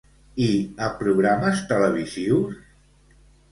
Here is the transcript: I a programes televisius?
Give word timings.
I 0.45 0.47
a 0.85 0.87
programes 1.01 1.63
televisius? 1.73 2.59